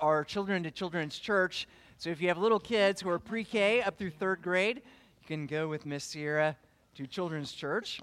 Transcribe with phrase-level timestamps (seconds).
[0.00, 1.66] our Children to Children's Church.
[1.98, 5.26] So if you have little kids who are pre K up through third grade, you
[5.26, 6.56] can go with Miss Sierra
[6.94, 8.00] to Children's Church.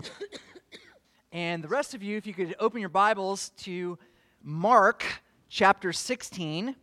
[1.31, 3.97] and the rest of you, if you could open your Bibles to
[4.43, 5.05] Mark
[5.47, 6.75] chapter 16.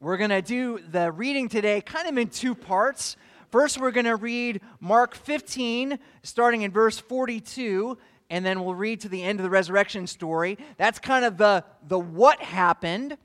[0.00, 3.16] We're going to do the reading today kind of in two parts.
[3.50, 7.98] First, we're going to read Mark 15, starting in verse 42,
[8.30, 10.56] and then we'll read to the end of the resurrection story.
[10.78, 13.18] That's kind of the, the what happened.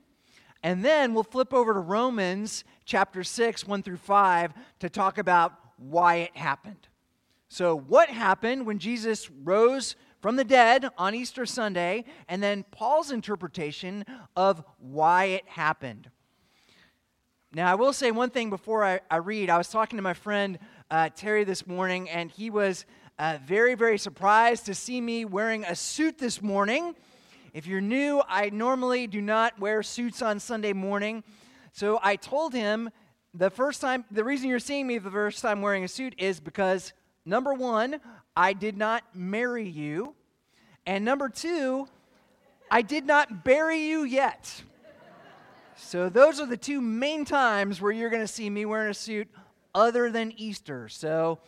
[0.62, 5.52] And then we'll flip over to Romans chapter 6, 1 through 5, to talk about
[5.78, 6.88] why it happened.
[7.48, 13.12] So, what happened when Jesus rose from the dead on Easter Sunday, and then Paul's
[13.12, 14.04] interpretation
[14.34, 16.10] of why it happened.
[17.54, 19.50] Now, I will say one thing before I, I read.
[19.50, 20.58] I was talking to my friend
[20.90, 22.84] uh, Terry this morning, and he was
[23.18, 26.94] uh, very, very surprised to see me wearing a suit this morning.
[27.54, 31.24] If you're new, I normally do not wear suits on Sunday morning.
[31.72, 32.90] So I told him
[33.32, 36.40] the first time, the reason you're seeing me the first time wearing a suit is
[36.40, 36.92] because
[37.24, 38.00] number one,
[38.36, 40.14] I did not marry you.
[40.84, 41.88] And number two,
[42.70, 44.62] I did not bury you yet.
[45.76, 48.94] So those are the two main times where you're going to see me wearing a
[48.94, 49.28] suit
[49.74, 50.88] other than Easter.
[50.88, 51.38] So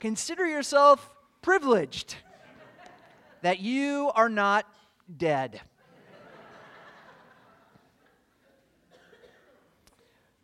[0.00, 1.10] consider yourself
[1.44, 2.16] privileged
[3.42, 4.64] that you are not
[5.14, 5.60] dead.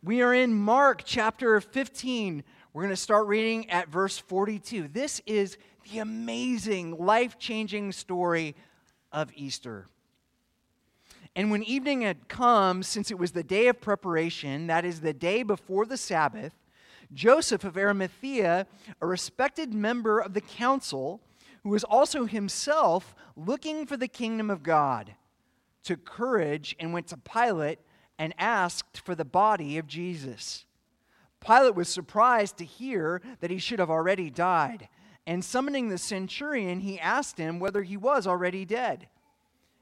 [0.03, 2.43] we are in Mark chapter 15.
[2.71, 4.89] We're going to start reading at verse 42.
[4.89, 5.57] This is
[5.91, 8.55] the amazing, life changing story
[9.11, 9.87] of Easter.
[11.35, 15.13] And when evening had come, since it was the day of preparation, that is, the
[15.13, 16.53] day before the Sabbath,
[17.13, 18.67] Joseph of Arimathea,
[19.01, 21.21] a respected member of the council,
[21.63, 25.15] who was also himself looking for the kingdom of God,
[25.83, 27.79] took courage and went to Pilate
[28.17, 30.65] and asked for the body of Jesus.
[31.39, 34.87] Pilate was surprised to hear that he should have already died,
[35.25, 39.07] and summoning the centurion, he asked him whether he was already dead.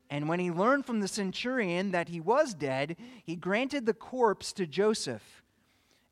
[0.10, 4.52] And when he learned from the centurion that he was dead, he granted the corpse
[4.54, 5.44] to Joseph.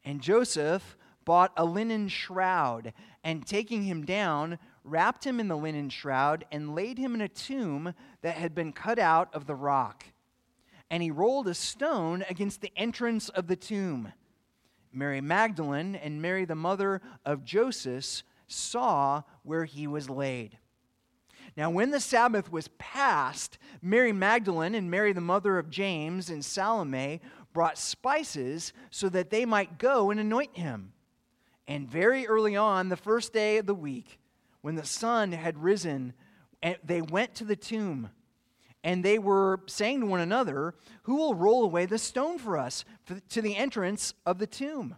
[0.05, 0.95] And Joseph
[1.27, 6.73] bought a linen shroud, and taking him down, wrapped him in the linen shroud, and
[6.73, 10.05] laid him in a tomb that had been cut out of the rock.
[10.89, 14.13] And he rolled a stone against the entrance of the tomb.
[14.93, 20.57] Mary Magdalene and Mary, the mother of Joseph, saw where he was laid.
[21.57, 26.45] Now, when the Sabbath was past, Mary Magdalene and Mary, the mother of James, and
[26.45, 27.19] Salome
[27.51, 30.93] brought spices so that they might go and anoint him.
[31.67, 34.19] And very early on, the first day of the week,
[34.61, 36.13] when the sun had risen,
[36.83, 38.09] they went to the tomb.
[38.83, 40.73] And they were saying to one another,
[41.03, 42.85] Who will roll away the stone for us
[43.29, 44.95] to the entrance of the tomb?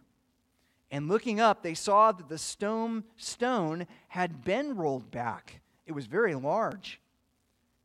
[0.92, 5.62] And looking up, they saw that the stone, stone had been rolled back.
[5.86, 7.00] It was very large.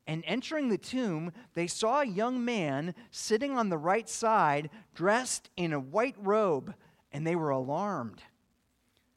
[0.07, 5.49] And entering the tomb, they saw a young man sitting on the right side, dressed
[5.57, 6.75] in a white robe,
[7.13, 8.23] and they were alarmed.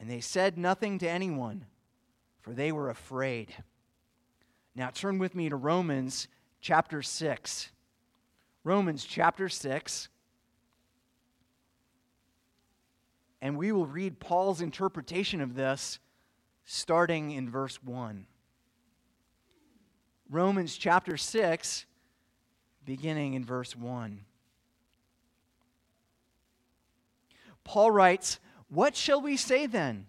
[0.00, 1.66] And they said nothing to anyone,
[2.40, 3.54] for they were afraid.
[4.74, 6.26] Now turn with me to Romans
[6.62, 7.70] chapter 6.
[8.64, 10.08] Romans chapter 6.
[13.42, 15.98] And we will read Paul's interpretation of this
[16.64, 18.26] starting in verse 1.
[20.30, 21.84] Romans chapter 6,
[22.86, 24.20] beginning in verse 1.
[27.64, 28.38] Paul writes,
[28.70, 30.06] what shall we say then?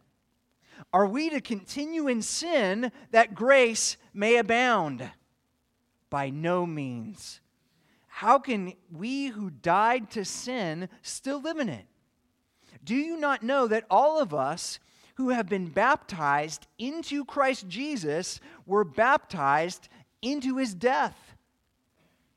[0.94, 5.10] Are we to continue in sin that grace may abound?
[6.10, 7.42] By no means.
[8.08, 11.86] How can we who died to sin still live in it?
[12.84, 14.80] Do you not know that all of us
[15.16, 19.88] who have been baptized into Christ Jesus were baptized
[20.22, 21.31] into his death?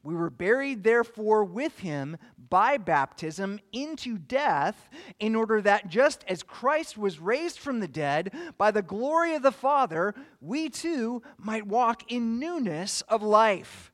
[0.04, 2.18] We were buried, therefore, with him
[2.50, 8.30] by baptism into death, in order that just as Christ was raised from the dead
[8.58, 13.90] by the glory of the Father, we too might walk in newness of life.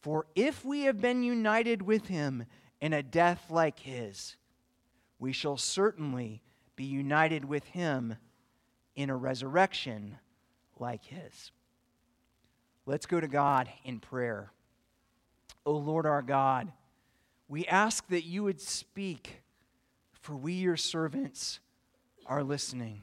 [0.00, 2.46] For if we have been united with him
[2.80, 4.34] in a death like his,
[5.20, 6.42] we shall certainly
[6.74, 8.16] be united with him
[8.96, 10.18] in a resurrection
[10.80, 11.52] like his.
[12.86, 14.50] Let's go to God in prayer.
[15.66, 16.72] O Lord our God,
[17.48, 19.42] we ask that you would speak,
[20.12, 21.60] for we, your servants,
[22.26, 23.02] are listening.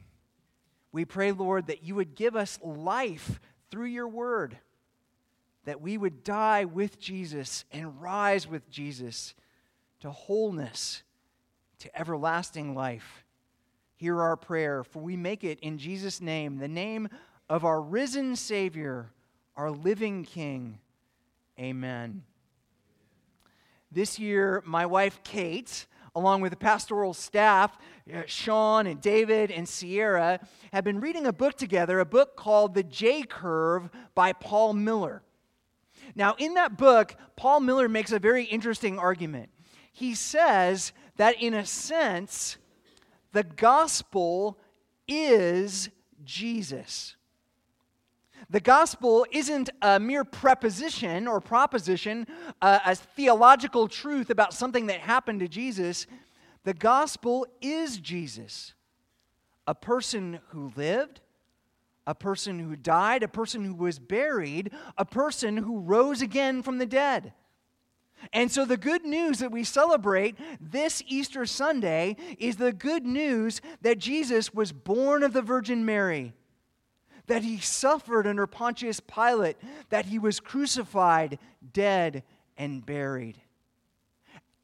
[0.92, 3.40] We pray, Lord, that you would give us life
[3.70, 4.58] through your word,
[5.66, 9.36] that we would die with Jesus and rise with Jesus
[10.00, 11.04] to wholeness,
[11.80, 13.26] to everlasting life.
[13.96, 17.10] Hear our prayer, for we make it in Jesus' name, the name
[17.50, 19.12] of our risen Savior,
[19.56, 20.80] our living King.
[21.60, 22.24] Amen.
[23.92, 27.78] This year, my wife Kate, along with the pastoral staff,
[28.14, 30.40] uh, Sean and David and Sierra,
[30.74, 35.22] have been reading a book together, a book called The J Curve by Paul Miller.
[36.16, 39.50] Now, in that book, Paul Miller makes a very interesting argument.
[39.92, 42.58] He says that, in a sense,
[43.34, 44.58] the gospel
[45.08, 45.90] is
[46.24, 47.17] Jesus.
[48.50, 52.28] The gospel isn't a mere preposition or proposition,
[52.62, 56.08] uh, a theological truth about something that happened to Jesus.
[56.64, 58.74] The gospel is Jesus,
[59.68, 61.20] a person who lived,
[62.06, 66.78] a person who died, a person who was buried, a person who rose again from
[66.78, 67.34] the dead.
[68.32, 73.62] And so, the good news that we celebrate this Easter Sunday is the good news
[73.82, 76.34] that Jesus was born of the Virgin Mary
[77.28, 79.58] that he suffered under Pontius Pilate,
[79.90, 81.38] that he was crucified,
[81.74, 82.24] dead,
[82.58, 83.38] and buried,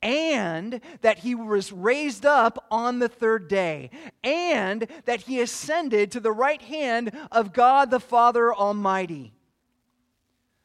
[0.01, 3.89] and that he was raised up on the third day,
[4.23, 9.33] and that he ascended to the right hand of God the Father Almighty.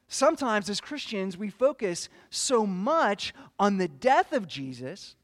[0.08, 5.16] Sometimes, as Christians, we focus so much on the death of Jesus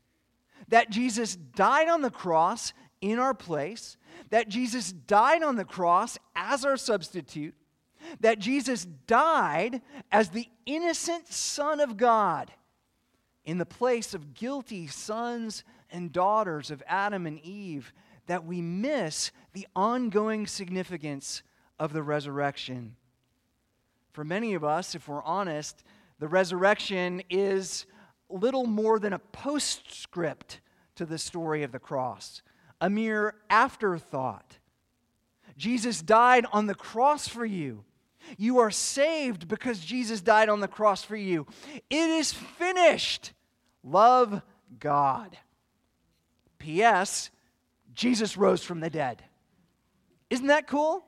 [0.68, 2.72] that Jesus died on the cross
[3.04, 3.98] in our place,
[4.30, 7.54] that Jesus died on the cross as our substitute,
[8.20, 12.50] that Jesus died as the innocent Son of God
[13.44, 17.92] in the place of guilty sons and daughters of Adam and Eve,
[18.26, 21.42] that we miss the ongoing significance
[21.78, 22.96] of the resurrection.
[24.12, 25.84] For many of us, if we're honest,
[26.20, 27.84] the resurrection is
[28.30, 30.62] little more than a postscript
[30.94, 32.40] to the story of the cross
[32.80, 34.58] a mere afterthought.
[35.56, 37.84] Jesus died on the cross for you.
[38.38, 41.46] You are saved because Jesus died on the cross for you.
[41.90, 43.32] It is finished.
[43.82, 44.42] Love
[44.78, 45.36] God.
[46.58, 47.30] P.S.
[47.94, 49.22] Jesus rose from the dead.
[50.30, 51.04] Isn't that cool?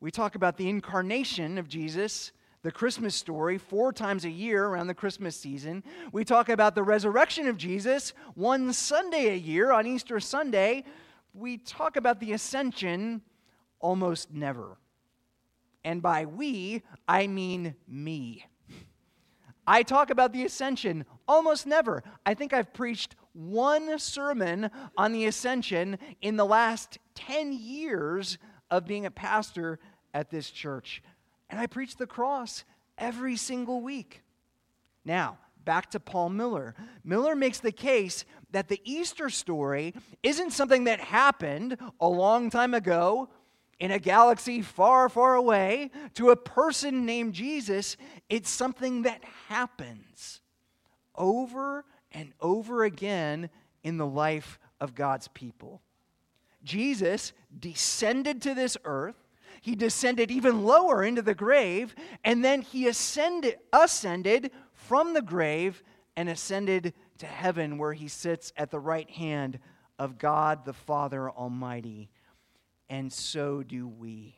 [0.00, 4.86] We talk about the incarnation of Jesus the Christmas story four times a year around
[4.86, 5.82] the Christmas season.
[6.12, 10.84] We talk about the resurrection of Jesus one Sunday a year on Easter Sunday.
[11.32, 13.22] We talk about the ascension
[13.78, 14.76] almost never.
[15.84, 18.44] And by we, I mean me.
[19.66, 22.02] I talk about the ascension almost never.
[22.26, 28.36] I think I've preached one sermon on the ascension in the last 10 years
[28.70, 29.78] of being a pastor
[30.12, 31.02] at this church.
[31.50, 32.64] And I preach the cross
[32.96, 34.22] every single week.
[35.04, 36.74] Now, back to Paul Miller.
[37.04, 42.72] Miller makes the case that the Easter story isn't something that happened a long time
[42.72, 43.28] ago
[43.78, 47.96] in a galaxy far, far away to a person named Jesus.
[48.28, 50.40] It's something that happens
[51.14, 53.50] over and over again
[53.82, 55.82] in the life of God's people.
[56.62, 59.16] Jesus descended to this earth
[59.60, 65.82] he descended even lower into the grave, and then he ascended, ascended from the grave
[66.16, 69.58] and ascended to heaven, where he sits at the right hand
[69.98, 72.10] of God the Father Almighty.
[72.88, 74.36] And so do we.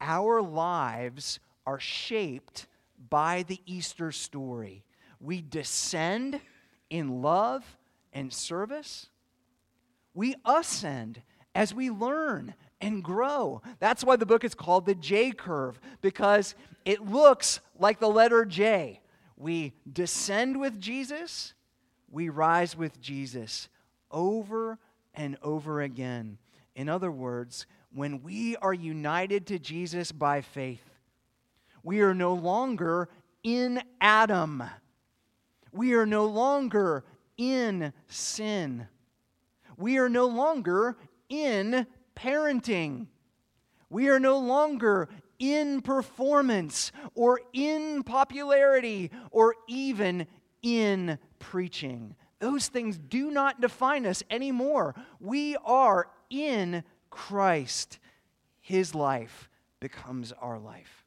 [0.00, 2.66] Our lives are shaped
[3.08, 4.84] by the Easter story.
[5.20, 6.40] We descend
[6.90, 7.64] in love
[8.12, 9.08] and service.
[10.14, 11.22] We ascend
[11.54, 13.62] as we learn and grow.
[13.78, 18.44] That's why the book is called the J curve, because it looks like the letter
[18.44, 19.00] J.
[19.36, 21.54] We descend with Jesus,
[22.10, 23.68] we rise with Jesus
[24.10, 24.78] over
[25.14, 26.38] and over again.
[26.74, 30.84] In other words, when we are united to Jesus by faith,
[31.82, 33.08] we are no longer
[33.42, 34.62] in Adam.
[35.72, 37.04] We are no longer
[37.36, 38.86] in sin.
[39.76, 40.96] We are no longer
[41.28, 41.86] in
[42.16, 43.06] parenting.
[43.88, 50.26] We are no longer in performance or in popularity or even
[50.62, 52.14] in preaching.
[52.38, 54.94] Those things do not define us anymore.
[55.18, 57.98] We are in Christ.
[58.60, 59.48] His life
[59.80, 61.06] becomes our life,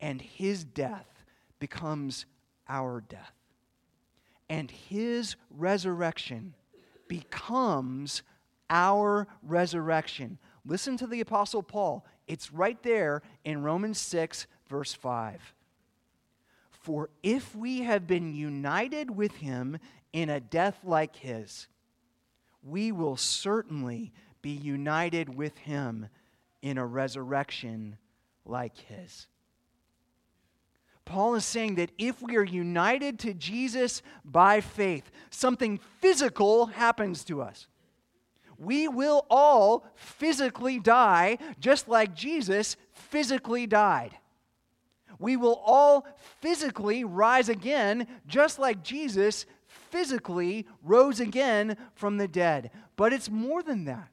[0.00, 1.24] and His death
[1.58, 2.26] becomes
[2.68, 3.32] our death.
[4.48, 6.54] And His resurrection
[7.08, 8.22] becomes
[8.70, 10.38] our resurrection.
[10.64, 12.04] Listen to the Apostle Paul.
[12.26, 15.54] It's right there in Romans 6, verse 5.
[16.70, 19.78] For if we have been united with him
[20.12, 21.68] in a death like his,
[22.62, 26.08] we will certainly be united with him
[26.62, 27.96] in a resurrection
[28.44, 29.26] like his.
[31.04, 37.24] Paul is saying that if we are united to Jesus by faith, something physical happens
[37.24, 37.66] to us.
[38.58, 44.12] We will all physically die just like Jesus physically died.
[45.18, 46.06] We will all
[46.40, 52.70] physically rise again just like Jesus physically rose again from the dead.
[52.96, 54.10] But it's more than that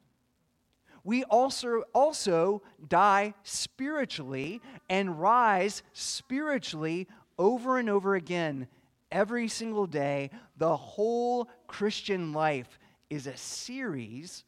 [1.05, 4.59] we also, also die spiritually
[4.89, 8.67] and rise spiritually over and over again
[9.11, 10.31] every single day.
[10.57, 14.43] The whole Christian life is a series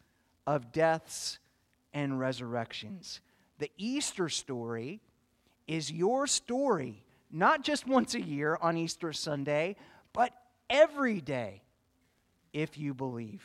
[0.46, 1.40] of deaths
[1.94, 3.22] and resurrections.
[3.60, 5.02] The Easter story
[5.68, 9.76] is your story, not just once a year on Easter Sunday,
[10.14, 10.32] but
[10.70, 11.62] every day
[12.54, 13.44] if you believe.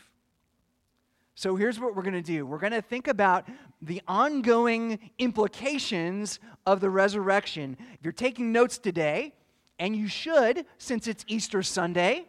[1.35, 3.49] So here's what we're going to do we're going to think about
[3.81, 7.77] the ongoing implications of the resurrection.
[7.95, 9.35] If you're taking notes today,
[9.79, 12.27] and you should, since it's Easter Sunday,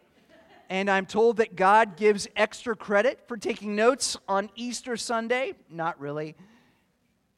[0.74, 5.52] and I'm told that God gives extra credit for taking notes on Easter Sunday.
[5.70, 6.34] Not really.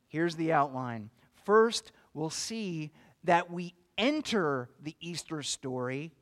[0.08, 1.10] Here's the outline.
[1.44, 2.92] First, we'll see
[3.24, 6.14] that we enter the Easter story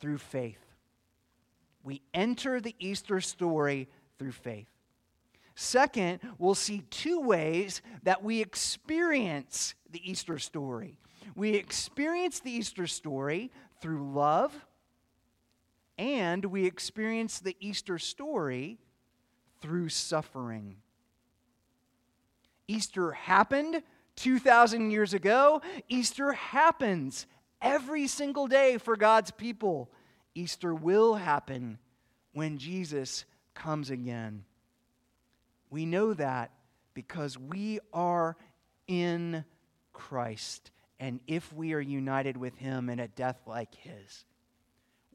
[0.00, 0.60] through faith.
[1.82, 3.88] We enter the Easter story
[4.18, 4.68] through faith.
[5.54, 10.98] Second, we'll see two ways that we experience the Easter story.
[11.34, 13.50] We experience the Easter story
[13.80, 14.54] through love,
[16.00, 18.78] and we experience the Easter story
[19.60, 20.76] through suffering.
[22.66, 23.82] Easter happened
[24.16, 25.60] 2,000 years ago.
[25.90, 27.26] Easter happens
[27.60, 29.90] every single day for God's people.
[30.34, 31.78] Easter will happen
[32.32, 34.44] when Jesus comes again.
[35.68, 36.50] We know that
[36.94, 38.38] because we are
[38.88, 39.44] in
[39.92, 40.70] Christ.
[40.98, 44.24] And if we are united with him in a death like his,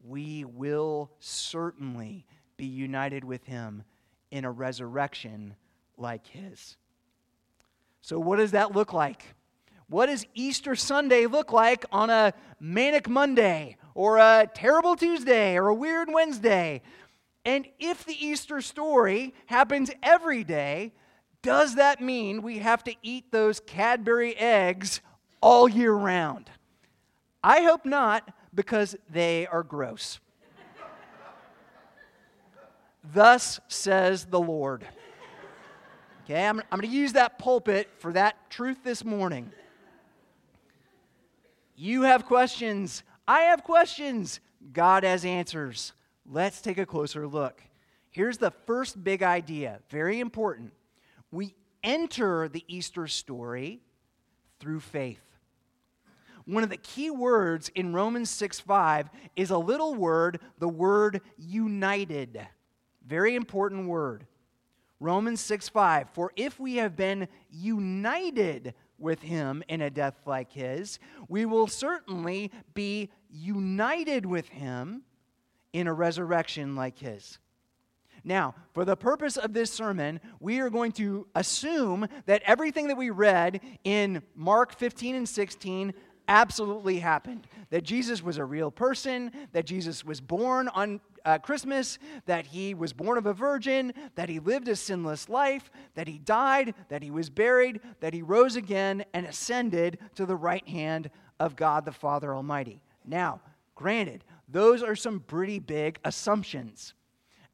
[0.07, 2.25] we will certainly
[2.57, 3.83] be united with him
[4.31, 5.55] in a resurrection
[5.97, 6.77] like his.
[8.01, 9.25] So, what does that look like?
[9.87, 15.67] What does Easter Sunday look like on a manic Monday or a terrible Tuesday or
[15.67, 16.81] a weird Wednesday?
[17.43, 20.93] And if the Easter story happens every day,
[21.41, 25.01] does that mean we have to eat those Cadbury eggs
[25.41, 26.49] all year round?
[27.43, 30.19] I hope not, because they are gross.
[33.13, 34.85] Thus says the Lord.
[36.23, 39.51] Okay, I'm, I'm going to use that pulpit for that truth this morning.
[41.75, 43.03] You have questions.
[43.27, 44.39] I have questions.
[44.73, 45.93] God has answers.
[46.27, 47.61] Let's take a closer look.
[48.09, 50.71] Here's the first big idea, very important.
[51.31, 53.81] We enter the Easter story
[54.59, 55.24] through faith.
[56.45, 61.21] One of the key words in Romans 6 5 is a little word, the word
[61.37, 62.45] united.
[63.05, 64.27] Very important word.
[64.99, 66.09] Romans 6 5.
[66.13, 71.67] For if we have been united with him in a death like his, we will
[71.67, 75.03] certainly be united with him
[75.73, 77.39] in a resurrection like his.
[78.23, 82.97] Now, for the purpose of this sermon, we are going to assume that everything that
[82.97, 85.93] we read in Mark 15 and 16
[86.27, 87.47] absolutely happened.
[87.69, 92.73] That Jesus was a real person, that Jesus was born on uh, Christmas, that he
[92.73, 97.01] was born of a virgin, that he lived a sinless life, that he died, that
[97.01, 101.85] he was buried, that he rose again and ascended to the right hand of God
[101.85, 102.81] the Father Almighty.
[103.03, 103.41] Now,
[103.73, 106.93] granted, those are some pretty big assumptions.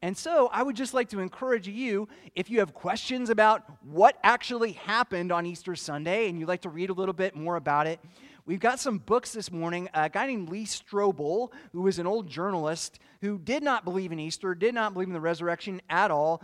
[0.03, 4.17] And so I would just like to encourage you if you have questions about what
[4.23, 7.85] actually happened on Easter Sunday and you'd like to read a little bit more about
[7.85, 7.99] it,
[8.45, 9.89] we've got some books this morning.
[9.93, 14.19] A guy named Lee Strobel, who was an old journalist who did not believe in
[14.19, 16.41] Easter, did not believe in the resurrection at all,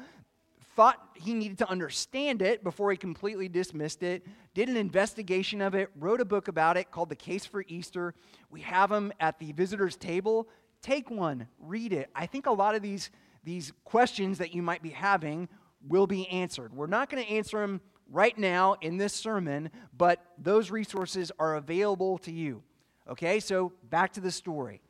[0.76, 5.74] thought he needed to understand it before he completely dismissed it, did an investigation of
[5.74, 8.14] it, wrote a book about it called The Case for Easter.
[8.52, 10.48] We have them at the visitors' table.
[10.84, 12.10] Take one, read it.
[12.16, 13.10] I think a lot of these,
[13.44, 15.50] these questions that you might be having
[15.88, 16.74] will be answered.
[16.74, 21.56] We're not going to answer them right now in this sermon, but those resources are
[21.56, 22.64] available to you.
[23.10, 24.82] Okay, so back to the story.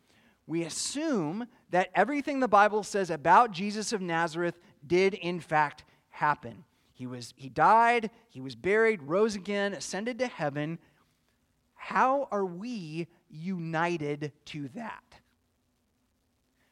[0.47, 6.63] We assume that everything the Bible says about Jesus of Nazareth did in fact happen.
[6.93, 10.79] He was he died, he was buried, rose again, ascended to heaven.
[11.75, 15.03] How are we united to that?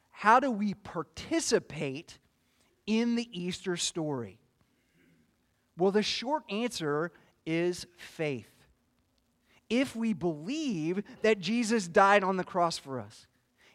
[0.09, 2.17] How do we participate
[2.87, 4.39] in the Easter story?
[5.77, 7.11] Well, the short answer
[7.45, 8.49] is faith.
[9.69, 13.27] If we believe that Jesus died on the cross for us,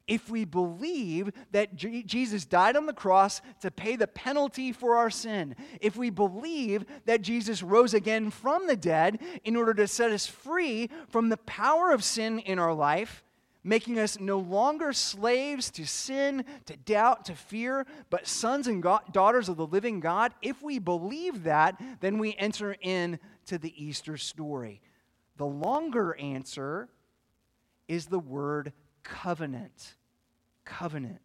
[0.07, 4.97] if we believe that J- Jesus died on the cross to pay the penalty for
[4.97, 9.87] our sin, if we believe that Jesus rose again from the dead in order to
[9.87, 13.23] set us free from the power of sin in our life,
[13.63, 19.03] making us no longer slaves to sin, to doubt, to fear, but sons and God,
[19.13, 24.17] daughters of the living God, if we believe that, then we enter into the Easter
[24.17, 24.81] story.
[25.37, 26.89] The longer answer
[27.89, 29.97] is the word covenant
[30.71, 31.21] covenant.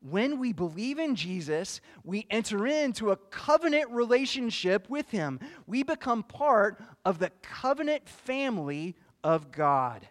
[0.00, 5.40] When we believe in Jesus, we enter into a covenant relationship with Him.
[5.66, 10.06] We become part of the covenant family of God.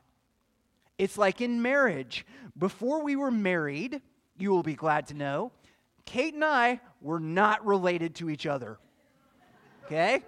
[0.98, 2.26] It's like in marriage.
[2.58, 4.02] Before we were married,
[4.38, 5.52] you will be glad to know,
[6.06, 8.80] Kate and I were not related to each other.
[9.86, 10.24] Okay?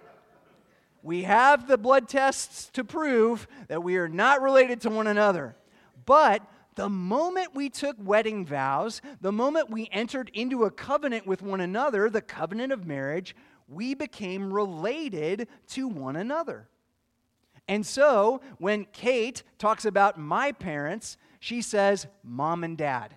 [1.02, 5.56] We have the blood tests to prove that we are not related to one another.
[6.04, 6.42] But
[6.74, 11.60] the moment we took wedding vows, the moment we entered into a covenant with one
[11.60, 13.34] another, the covenant of marriage,
[13.68, 16.68] we became related to one another.
[17.70, 23.14] And so when Kate talks about my parents, she says mom and dad.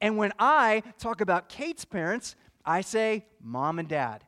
[0.00, 4.24] And when I talk about Kate's parents, I say mom and dad.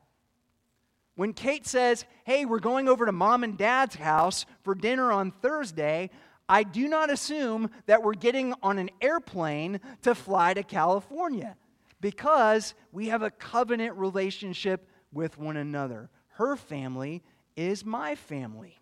[1.15, 5.31] When Kate says, hey, we're going over to mom and dad's house for dinner on
[5.41, 6.09] Thursday,
[6.47, 11.57] I do not assume that we're getting on an airplane to fly to California
[11.99, 16.09] because we have a covenant relationship with one another.
[16.29, 17.23] Her family
[17.57, 18.79] is my family.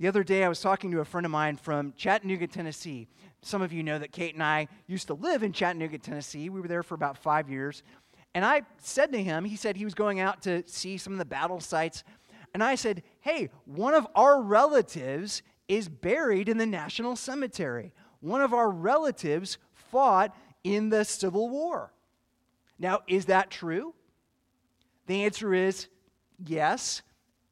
[0.00, 3.06] The other day, I was talking to a friend of mine from Chattanooga, Tennessee.
[3.42, 6.48] Some of you know that Kate and I used to live in Chattanooga, Tennessee.
[6.48, 7.82] We were there for about five years.
[8.34, 11.18] And I said to him, he said he was going out to see some of
[11.18, 12.02] the battle sites.
[12.54, 17.92] And I said, Hey, one of our relatives is buried in the National Cemetery.
[18.20, 20.34] One of our relatives fought
[20.64, 21.92] in the Civil War.
[22.78, 23.92] Now, is that true?
[25.08, 25.88] The answer is
[26.42, 27.02] yes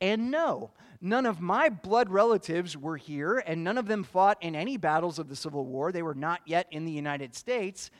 [0.00, 0.70] and no.
[1.00, 5.18] None of my blood relatives were here, and none of them fought in any battles
[5.18, 5.92] of the Civil War.
[5.92, 7.90] They were not yet in the United States.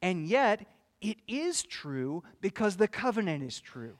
[0.00, 0.66] And yet,
[1.00, 3.98] it is true because the covenant is true.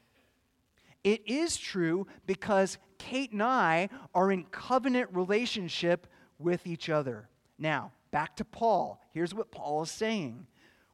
[1.03, 6.07] It is true because Kate and I are in covenant relationship
[6.39, 7.29] with each other.
[7.59, 9.01] Now, back to Paul.
[9.13, 10.47] Here's what Paul is saying.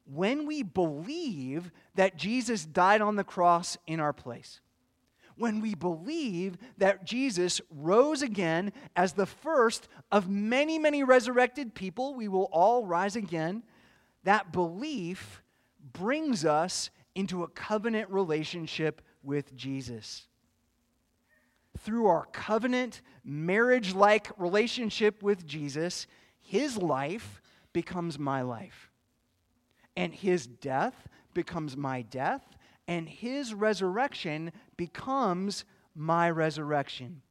[0.04, 4.60] When we believe that Jesus died on the cross in our place,
[5.42, 12.14] when we believe that Jesus rose again as the first of many, many resurrected people,
[12.14, 13.64] we will all rise again,
[14.22, 15.42] that belief
[15.92, 20.28] brings us into a covenant relationship with Jesus.
[21.80, 26.06] Through our covenant, marriage like relationship with Jesus,
[26.38, 28.92] his life becomes my life.
[29.96, 32.44] And his death becomes my death.
[32.88, 35.64] And his resurrection becomes
[35.94, 37.22] my resurrection.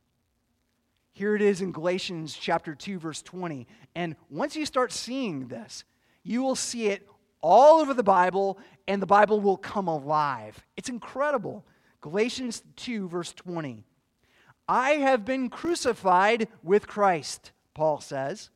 [1.13, 3.67] Here it is in Galatians chapter 2 verse 20.
[3.95, 5.83] And once you start seeing this,
[6.23, 7.07] you will see it
[7.41, 10.63] all over the Bible and the Bible will come alive.
[10.77, 11.65] It's incredible.
[12.01, 13.83] Galatians 2, verse 20.
[14.67, 18.49] I have been crucified with Christ, Paul says,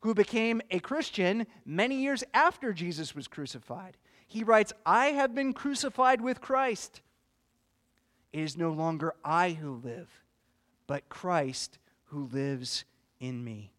[0.00, 3.96] who became a Christian many years after Jesus was crucified.
[4.30, 7.00] He writes, I have been crucified with Christ.
[8.32, 10.08] It is no longer I who live,
[10.86, 12.84] but Christ who lives
[13.18, 13.72] in me.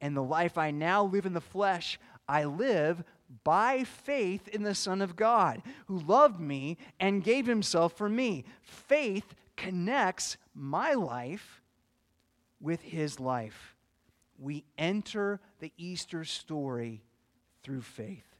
[0.00, 3.02] And the life I now live in the flesh, I live
[3.42, 8.44] by faith in the Son of God, who loved me and gave himself for me.
[8.62, 11.60] Faith connects my life
[12.60, 13.74] with his life.
[14.38, 17.02] We enter the Easter story
[17.64, 18.31] through faith.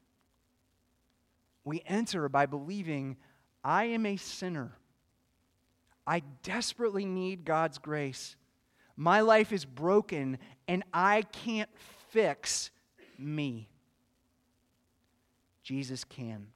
[1.64, 3.16] We enter by believing,
[3.62, 4.72] I am a sinner.
[6.06, 8.36] I desperately need God's grace.
[8.96, 11.70] My life is broken, and I can't
[12.10, 12.70] fix
[13.18, 13.68] me.
[15.62, 16.48] Jesus can.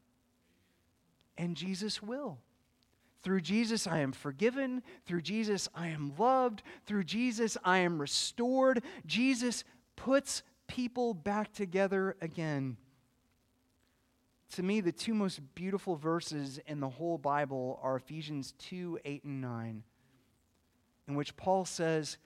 [1.38, 2.38] And Jesus will.
[3.22, 4.82] Through Jesus, I am forgiven.
[5.04, 6.62] Through Jesus, I am loved.
[6.86, 8.82] Through Jesus, I am restored.
[9.04, 9.64] Jesus
[9.96, 12.76] puts people back together again.
[14.52, 19.24] To me, the two most beautiful verses in the whole Bible are Ephesians 2 8
[19.24, 19.82] and 9,
[21.08, 22.16] in which Paul says,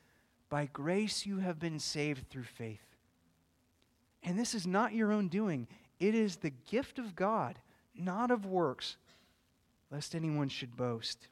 [0.48, 2.85] By grace you have been saved through faith.
[4.22, 5.66] And this is not your own doing,
[5.98, 7.59] it is the gift of God,
[7.94, 8.96] not of works,
[9.90, 11.28] lest anyone should boast.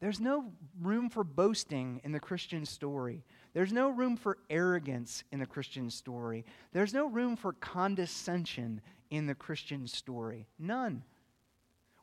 [0.00, 3.22] There's no room for boasting in the Christian story.
[3.52, 6.46] There's no room for arrogance in the Christian story.
[6.72, 10.46] There's no room for condescension in the Christian story.
[10.58, 11.02] None.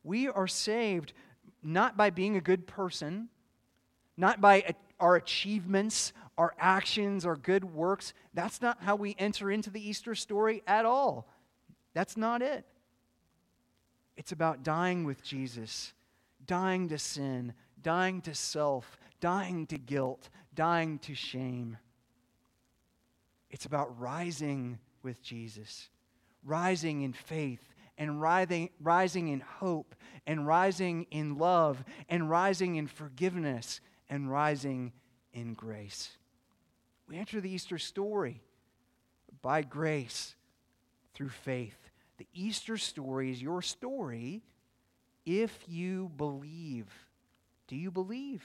[0.03, 1.13] We are saved
[1.63, 3.29] not by being a good person,
[4.15, 8.13] not by our achievements, our actions, our good works.
[8.33, 11.27] That's not how we enter into the Easter story at all.
[11.93, 12.65] That's not it.
[14.15, 15.93] It's about dying with Jesus,
[16.45, 21.77] dying to sin, dying to self, dying to guilt, dying to shame.
[23.49, 25.89] It's about rising with Jesus,
[26.47, 27.61] rising in faith,
[27.97, 34.93] and rising, rising in hope, and rising in love, and rising in forgiveness, and rising
[35.33, 36.17] in grace.
[37.07, 38.41] We enter the Easter story
[39.41, 40.35] by grace
[41.13, 41.77] through faith.
[42.17, 44.41] The Easter story is your story
[45.25, 46.87] if you believe.
[47.67, 48.43] Do you believe?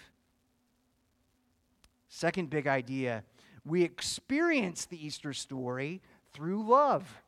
[2.08, 3.24] Second big idea
[3.64, 7.22] we experience the Easter story through love.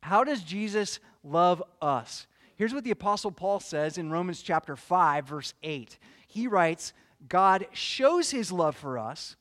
[0.00, 2.26] How does Jesus love us?
[2.56, 5.98] Here's what the Apostle Paul says in Romans chapter 5, verse 8.
[6.26, 6.92] He writes,
[7.28, 9.36] God shows his love for us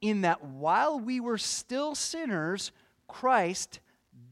[0.00, 2.72] in that while we were still sinners,
[3.08, 3.80] Christ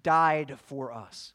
[0.03, 1.33] died for us.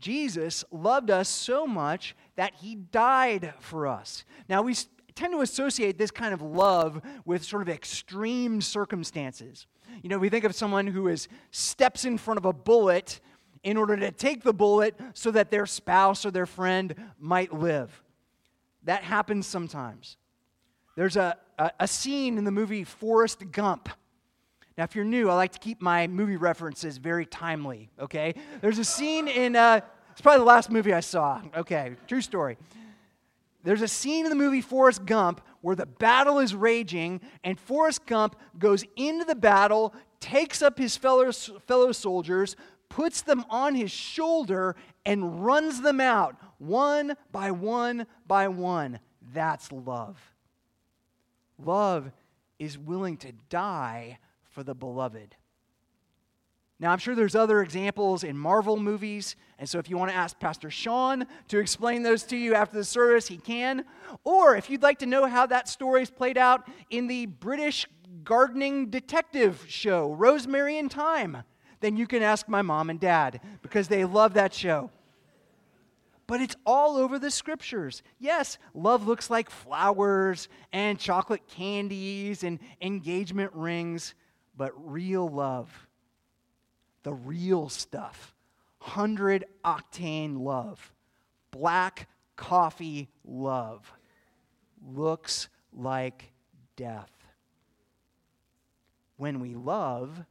[0.00, 4.24] Jesus loved us so much that he died for us.
[4.48, 4.74] Now, we
[5.18, 9.66] tend to associate this kind of love with sort of extreme circumstances.
[10.00, 13.18] You know, we think of someone who is steps in front of a bullet
[13.64, 18.00] in order to take the bullet so that their spouse or their friend might live.
[18.84, 20.16] That happens sometimes.
[20.94, 23.88] There's a, a, a scene in the movie Forrest Gump.
[24.76, 28.34] Now, if you're new, I like to keep my movie references very timely, okay?
[28.60, 29.80] There's a scene in, uh,
[30.12, 32.56] it's probably the last movie I saw, okay, true story.
[33.64, 38.06] There's a scene in the movie Forrest Gump where the battle is raging, and Forrest
[38.06, 42.56] Gump goes into the battle, takes up his fellow, fellow soldiers,
[42.88, 49.00] puts them on his shoulder, and runs them out one by one by one.
[49.32, 50.18] That's love.
[51.58, 52.10] Love
[52.58, 54.18] is willing to die
[54.50, 55.34] for the beloved.
[56.80, 60.16] Now, I'm sure there's other examples in Marvel movies, and so if you want to
[60.16, 63.84] ask Pastor Sean to explain those to you after the service, he can.
[64.22, 67.86] Or if you'd like to know how that story is played out in the British
[68.22, 71.38] gardening detective show, Rosemary and Thyme,
[71.80, 74.90] then you can ask my mom and dad because they love that show
[76.28, 78.02] but it's all over the scriptures.
[78.20, 84.14] Yes, love looks like flowers and chocolate candies and engagement rings,
[84.54, 85.87] but real love,
[87.02, 88.34] the real stuff,
[88.80, 90.92] 100 octane love,
[91.50, 93.92] black coffee love,
[94.86, 96.32] looks like
[96.76, 97.10] death.
[99.16, 100.24] When we love,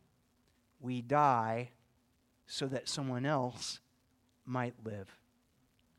[0.80, 1.72] we die
[2.46, 3.80] so that someone else
[4.46, 5.14] might live.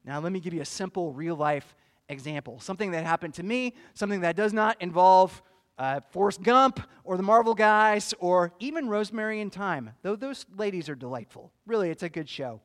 [0.04, 1.74] Now, let me give you a simple real life
[2.09, 2.59] example.
[2.61, 5.42] Something that happened to me, something that does not involve
[5.79, 10.88] uh, Forrest Gump or the Marvel guys or even Rosemary and Thyme, though those ladies
[10.88, 11.53] are delightful.
[11.67, 12.61] Really, it's a good show.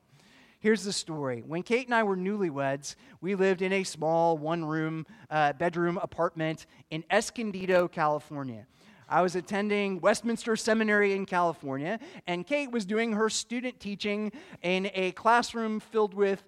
[0.59, 1.43] Here's the story.
[1.45, 5.99] When Kate and I were newlyweds, we lived in a small one room uh, bedroom
[6.01, 8.65] apartment in Escondido, California.
[9.09, 14.89] I was attending Westminster Seminary in California, and Kate was doing her student teaching in
[14.93, 16.43] a classroom filled with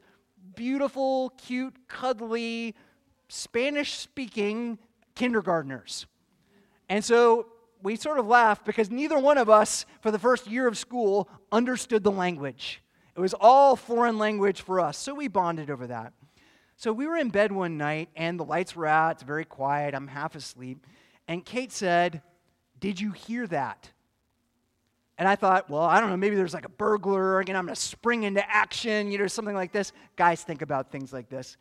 [0.56, 2.74] beautiful, cute, cuddly,
[3.28, 4.80] Spanish speaking
[5.16, 6.06] kindergartners.
[6.90, 7.48] And so
[7.82, 11.30] we sort of laughed because neither one of us, for the first year of school,
[11.52, 12.82] understood the language.
[13.16, 16.14] It was all foreign language for us, so we bonded over that.
[16.78, 19.96] So we were in bed one night and the lights were out, it's very quiet,
[19.96, 20.86] I'm half asleep.
[21.28, 22.22] And Kate said,
[22.80, 23.92] Did you hear that?
[25.18, 27.76] And I thought, well, I don't know, maybe there's like a burglar, and I'm to
[27.76, 29.94] spring into action, you know, something like this.
[30.18, 31.56] Guys think about things like this.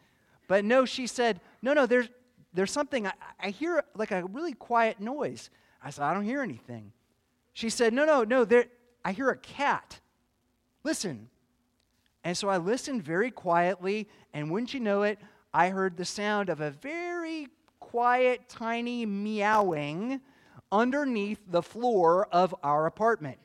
[0.48, 2.08] But no, she said, no, no, there's,
[2.54, 3.06] there's something.
[3.06, 5.50] I, I hear like a really quiet noise.
[5.82, 6.92] I said, I don't hear anything.
[7.52, 8.66] She said, no, no, no, there,
[9.04, 10.00] I hear a cat.
[10.82, 11.28] Listen.
[12.24, 15.18] And so I listened very quietly, and wouldn't you know it,
[15.52, 17.48] I heard the sound of a very
[17.80, 20.22] quiet, tiny meowing
[20.72, 23.36] underneath the floor of our apartment.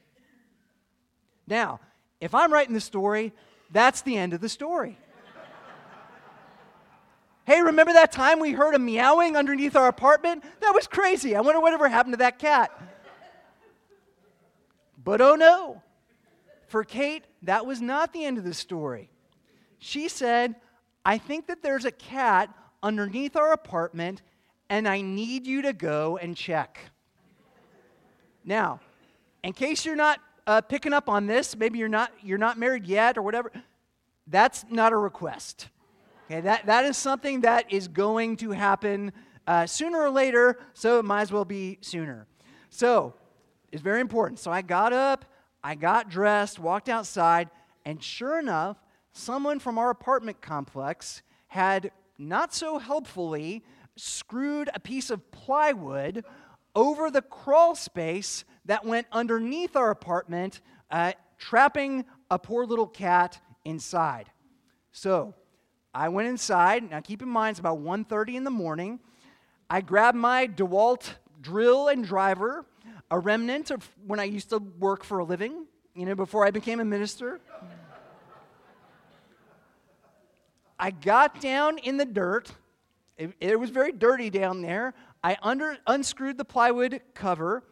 [1.46, 1.82] Now,
[2.22, 3.34] if I'm writing the story,
[3.70, 4.98] that's the end of the story.
[7.50, 10.44] Hey, remember that time we heard a meowing underneath our apartment?
[10.62, 11.36] That was crazy.
[11.36, 12.70] I wonder whatever happened to that cat.
[15.04, 15.82] But oh no,
[16.68, 19.10] for Kate, that was not the end of the story.
[19.80, 20.58] She said,
[21.04, 24.22] I think that there's a cat underneath our apartment,
[24.70, 26.80] and I need you to go and check.
[28.46, 28.80] Now,
[29.44, 32.86] in case you're not uh, picking up on this, maybe you're not, you're not married
[32.86, 33.52] yet or whatever,
[34.28, 35.70] that's not a request.
[36.30, 39.12] Okay, that, that is something that is going to happen
[39.48, 42.28] uh, sooner or later, so it might as well be sooner.
[42.70, 43.16] So,
[43.72, 44.38] it's very important.
[44.38, 45.26] So I got up,
[45.64, 47.50] I got dressed, walked outside,
[47.84, 48.78] and sure enough,
[49.12, 51.90] someone from our apartment complex had
[52.20, 53.64] not so helpfully
[53.96, 56.24] screwed a piece of plywood
[56.76, 60.62] over the crawl space that went underneath our apartment,
[60.92, 64.30] uh, trapping a poor little cat inside.
[64.92, 65.34] So
[65.94, 66.90] I went inside.
[66.90, 69.00] Now keep in mind, it's about 1.30 in the morning.
[69.70, 71.10] I grabbed my DeWalt
[71.42, 72.66] drill and driver
[73.12, 76.52] a remnant of when I used to work for a living, you know, before I
[76.52, 77.40] became a minister.
[80.80, 82.52] I got down in the dirt.
[83.18, 84.94] It, it, was very dirty down there.
[85.24, 87.64] I under, unscrewed the plywood cover,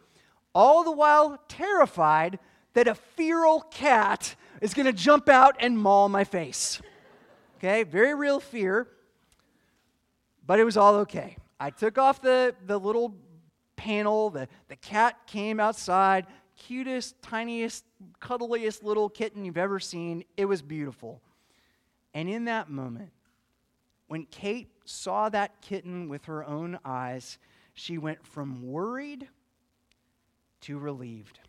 [0.54, 2.38] all the while terrified
[2.74, 6.82] that a feral cat is going to jump out and maul my face.
[7.58, 8.86] Okay, very real fear.
[10.46, 11.36] But it was all okay.
[11.58, 13.16] I took off the, the little
[13.74, 14.30] panel.
[14.30, 17.84] The, the cat came outside, cutest, tiniest,
[18.20, 20.22] cuddliest little kitten you've ever seen.
[20.36, 21.20] It was beautiful.
[22.14, 23.10] And in that moment,
[24.06, 27.38] when Kate saw that kitten with her own eyes,
[27.74, 29.26] she went from worried
[30.60, 31.40] to relieved.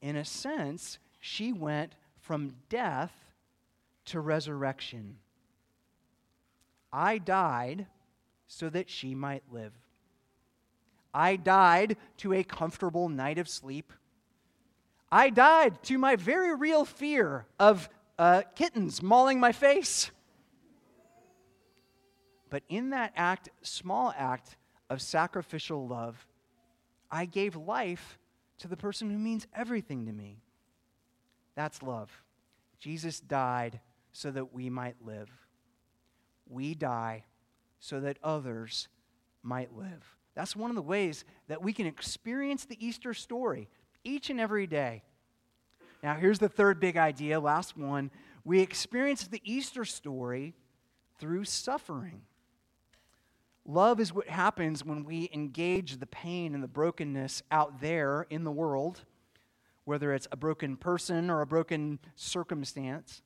[0.00, 3.12] In a sense, she went from death
[4.06, 5.16] to resurrection.
[6.92, 7.86] I died
[8.46, 9.72] so that she might live.
[11.12, 13.92] I died to a comfortable night of sleep.
[15.10, 17.88] I died to my very real fear of
[18.18, 20.10] uh, kittens mauling my face.
[22.50, 24.56] But in that act, small act
[24.90, 26.26] of sacrificial love,
[27.10, 28.18] I gave life
[28.58, 30.38] to the person who means everything to me.
[31.54, 32.10] That's love.
[32.78, 33.80] Jesus died
[34.14, 35.28] so that we might live.
[36.48, 37.24] We die
[37.80, 38.88] so that others
[39.42, 40.16] might live.
[40.34, 43.68] That's one of the ways that we can experience the Easter story
[44.04, 45.02] each and every day.
[46.02, 48.10] Now, here's the third big idea, last one.
[48.44, 50.54] We experience the Easter story
[51.18, 52.22] through suffering.
[53.66, 58.44] Love is what happens when we engage the pain and the brokenness out there in
[58.44, 59.00] the world,
[59.84, 63.22] whether it's a broken person or a broken circumstance.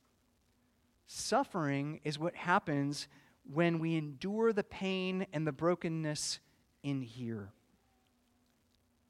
[1.09, 3.09] Suffering is what happens
[3.51, 6.39] when we endure the pain and the brokenness
[6.83, 7.51] in here.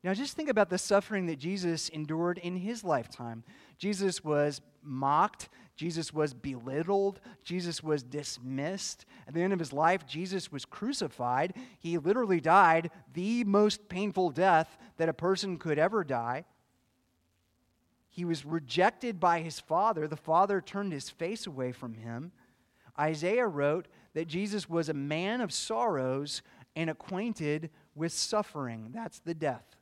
[0.04, 3.42] Now, just think about the suffering that Jesus endured in his lifetime.
[3.78, 9.04] Jesus was mocked, Jesus was belittled, Jesus was dismissed.
[9.26, 11.54] At the end of his life, Jesus was crucified.
[11.80, 16.44] He literally died the most painful death that a person could ever die.
[18.18, 20.08] He was rejected by his father.
[20.08, 22.32] The father turned his face away from him.
[22.98, 26.42] Isaiah wrote that Jesus was a man of sorrows
[26.74, 28.90] and acquainted with suffering.
[28.92, 29.76] That's the death.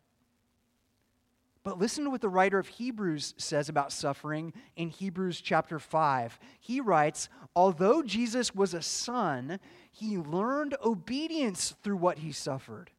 [1.64, 6.38] But listen to what the writer of Hebrews says about suffering in Hebrews chapter 5.
[6.60, 9.58] He writes, Although Jesus was a son,
[9.90, 12.90] he learned obedience through what he suffered.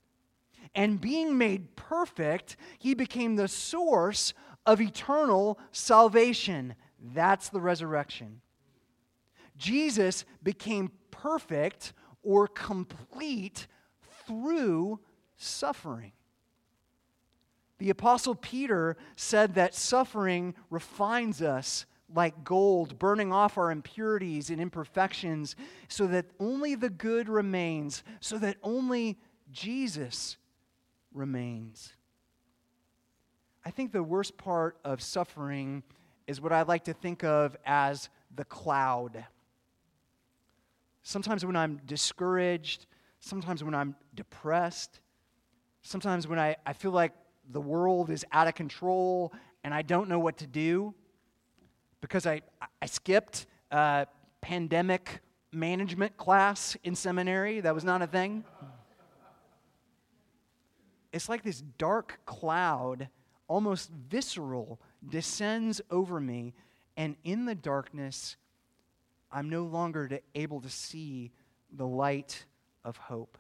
[0.74, 4.34] And being made perfect, he became the source
[4.68, 6.76] of eternal salvation.
[7.16, 8.42] That's the resurrection.
[9.58, 13.66] Jesus became perfect or complete
[14.28, 15.00] through
[15.38, 16.12] suffering.
[17.80, 24.60] The Apostle Peter said that suffering refines us like gold, burning off our impurities and
[24.62, 25.56] imperfections,
[25.88, 29.20] so that only the good remains, so that only
[29.52, 30.38] Jesus
[31.14, 31.94] remains.
[33.68, 35.84] I think the worst part of suffering
[36.26, 39.26] is what I like to think of as the cloud.
[41.04, 42.86] Sometimes when I'm discouraged,
[43.20, 45.02] sometimes when I'm depressed,
[45.82, 47.12] sometimes when I, I feel like
[47.52, 49.34] the world is out of control
[49.66, 50.94] and I don't know what to do
[52.00, 52.44] because I,
[52.82, 53.48] I skipped
[54.40, 55.20] pandemic
[55.52, 57.60] management class in seminary.
[57.60, 58.46] That was not a thing.
[61.12, 63.10] It's like this dark cloud
[63.48, 66.54] almost visceral, descends over me.
[66.96, 68.38] And in the darkness,
[69.32, 71.32] I'm no longer to, able to see
[71.72, 72.46] the light
[72.84, 73.38] of hope.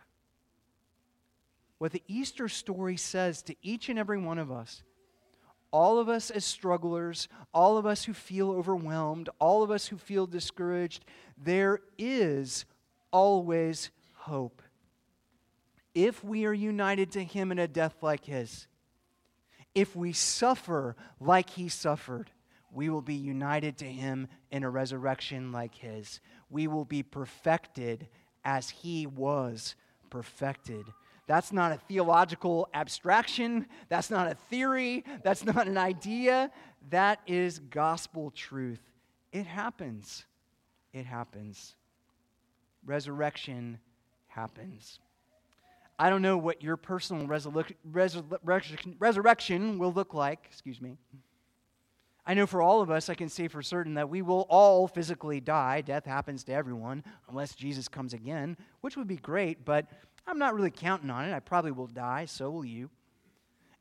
[1.78, 4.84] What the Easter story says to each and every one of us,
[5.72, 9.98] all of us as strugglers, all of us who feel overwhelmed, all of us who
[9.98, 11.06] feel discouraged,
[11.38, 12.66] there is
[13.12, 14.62] always hope.
[15.94, 18.68] If we are united to Him in a death like His,
[19.76, 22.32] if we suffer like he suffered,
[22.72, 26.20] we will be united to him in a resurrection like his.
[26.50, 28.08] We will be perfected
[28.44, 29.76] as he was
[30.10, 30.86] perfected.
[31.28, 33.68] That's not a theological abstraction.
[33.90, 35.04] That's not a theory.
[35.24, 36.52] That's not an idea.
[36.90, 38.82] That is gospel truth.
[39.34, 40.26] It happens.
[40.94, 41.76] It happens.
[42.86, 43.80] Resurrection
[44.28, 45.00] happens.
[46.00, 50.46] I don't know what your personal resurrection, resurrection will look like.
[50.46, 50.98] Excuse me.
[52.26, 54.88] I know for all of us, I can say for certain that we will all
[54.88, 55.82] physically die.
[55.82, 59.88] Death happens to everyone unless Jesus comes again, which would be great, but
[60.28, 61.34] I'm not really counting on it.
[61.34, 62.90] I probably will die, so will you.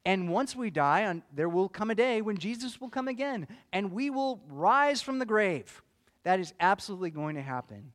[0.04, 3.90] And once we die, there will come a day when Jesus will come again, and
[3.90, 5.82] we will rise from the grave.
[6.22, 7.92] That is absolutely going to happen.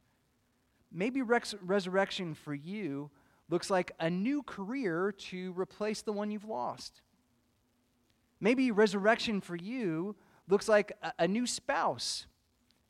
[0.91, 3.09] Maybe res- resurrection for you
[3.51, 7.01] looks like a new career to replace the one you've lost.
[8.39, 10.15] Maybe resurrection for you
[10.47, 12.25] looks like a, a new spouse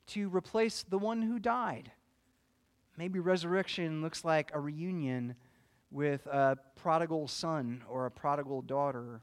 [0.08, 1.92] to replace the one who died.
[2.96, 5.36] Maybe resurrection looks like a reunion
[5.90, 9.22] with a prodigal son or a prodigal daughter.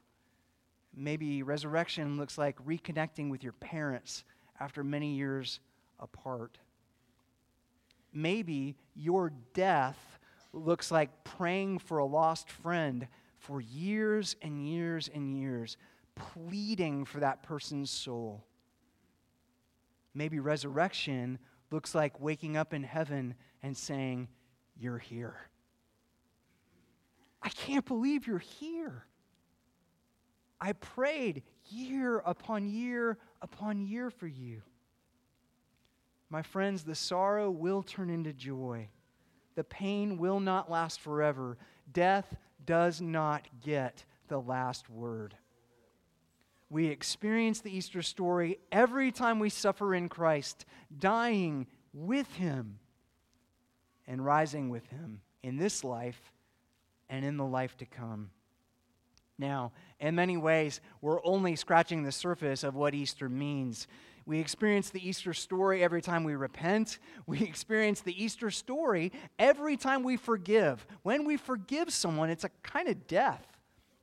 [0.93, 4.25] Maybe resurrection looks like reconnecting with your parents
[4.59, 5.61] after many years
[5.99, 6.57] apart.
[8.11, 10.18] Maybe your death
[10.53, 13.07] looks like praying for a lost friend
[13.37, 15.77] for years and years and years,
[16.15, 18.43] pleading for that person's soul.
[20.13, 21.39] Maybe resurrection
[21.71, 24.27] looks like waking up in heaven and saying,
[24.75, 25.35] You're here.
[27.41, 29.05] I can't believe you're here.
[30.59, 34.61] I prayed year upon year upon year for you.
[36.29, 38.89] My friends, the sorrow will turn into joy
[39.55, 41.57] the pain will not last forever.
[41.91, 42.35] Death
[42.65, 45.35] does not get the last word.
[46.69, 50.65] We experience the Easter story every time we suffer in Christ,
[50.97, 52.79] dying with Him
[54.07, 56.31] and rising with Him in this life
[57.09, 58.29] and in the life to come.
[59.39, 63.87] Now, in many ways, we're only scratching the surface of what Easter means.
[64.25, 66.99] We experience the Easter story every time we repent.
[67.25, 70.85] We experience the Easter story every time we forgive.
[71.03, 73.45] When we forgive someone, it's a kind of death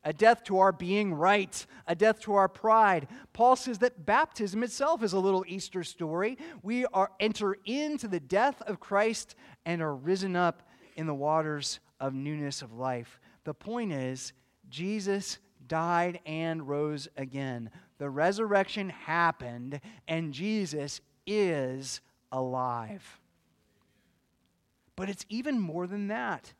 [0.06, 3.08] a death to our being right, a death to our pride.
[3.32, 6.38] Paul says that baptism itself is a little Easter story.
[6.62, 10.62] We are enter into the death of Christ and are risen up
[10.94, 13.18] in the waters of newness of life.
[13.42, 14.32] The point is,
[14.68, 23.20] Jesus died and rose again the resurrection happened and Jesus is alive.
[24.96, 26.52] But it's even more than that.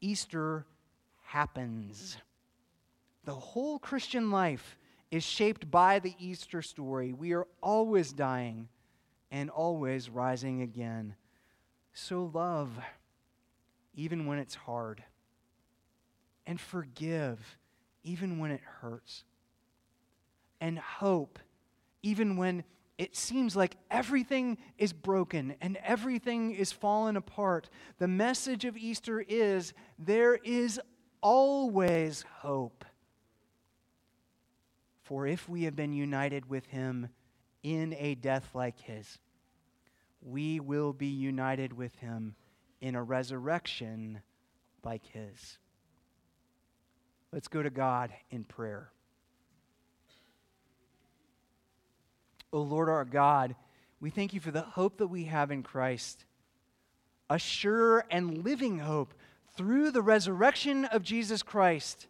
[0.00, 0.64] Easter
[1.22, 2.16] happens.
[3.24, 4.78] The whole Christian life
[5.10, 7.12] is shaped by the Easter story.
[7.12, 8.68] We are always dying
[9.30, 11.14] and always rising again.
[11.92, 12.70] So love,
[13.94, 15.02] even when it's hard,
[16.46, 17.58] and forgive,
[18.04, 19.24] even when it hurts
[20.60, 21.38] and hope,
[22.02, 22.64] even when
[22.98, 27.70] it seems like everything is broken and everything is fallen apart.
[27.98, 30.80] The message of Easter is there is
[31.20, 32.84] always hope.
[35.04, 37.08] For if we have been united with him
[37.62, 39.18] in a death like his,
[40.20, 42.34] we will be united with him
[42.80, 44.20] in a resurrection
[44.84, 45.58] like his.
[47.32, 48.90] Let's go to God in prayer.
[52.52, 53.54] O Lord our God,
[54.00, 56.24] we thank you for the hope that we have in Christ,
[57.28, 59.12] a sure and living hope
[59.54, 62.06] through the resurrection of Jesus Christ.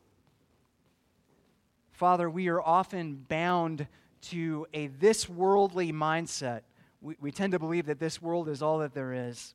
[1.91, 3.89] Father, we are often bound
[4.21, 6.61] to a this worldly mindset.
[7.01, 9.55] We, we tend to believe that this world is all that there is.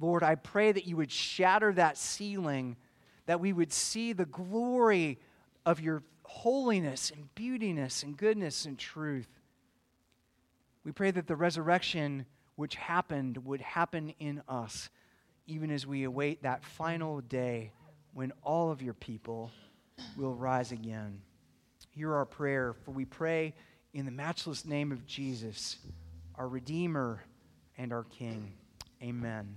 [0.00, 2.76] Lord, I pray that you would shatter that ceiling,
[3.26, 5.18] that we would see the glory
[5.66, 9.28] of your holiness and beautiness and goodness and truth.
[10.84, 12.26] We pray that the resurrection
[12.56, 14.90] which happened would happen in us,
[15.46, 17.72] even as we await that final day
[18.12, 19.50] when all of your people
[20.16, 21.20] will rise again.
[21.90, 23.54] Hear our prayer, for we pray
[23.92, 25.76] in the matchless name of Jesus,
[26.34, 27.22] our Redeemer
[27.78, 28.52] and our King.
[29.02, 29.56] Amen.